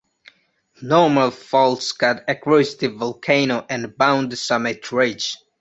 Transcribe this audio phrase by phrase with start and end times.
[0.81, 5.37] Normal faults cut across the volcano and bound the summit ridge.